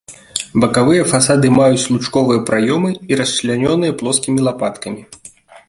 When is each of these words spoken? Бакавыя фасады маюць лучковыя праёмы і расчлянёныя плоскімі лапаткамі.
Бакавыя 0.61 1.03
фасады 1.11 1.51
маюць 1.57 1.83
лучковыя 1.93 2.39
праёмы 2.49 2.91
і 3.13 3.21
расчлянёныя 3.21 3.97
плоскімі 4.01 4.39
лапаткамі. 4.51 5.01